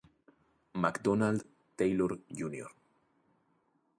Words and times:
MacDonald 0.83 1.45
Taylor 1.77 2.17
Jr. 2.33 2.69